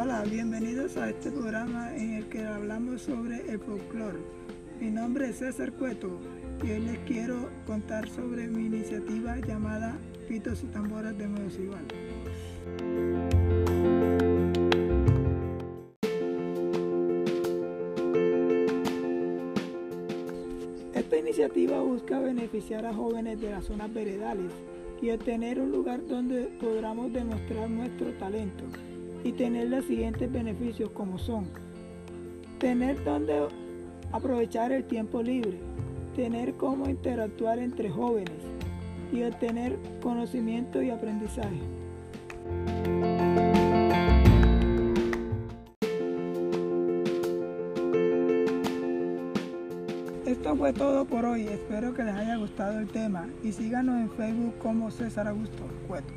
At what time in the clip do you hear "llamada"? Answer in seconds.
9.38-9.98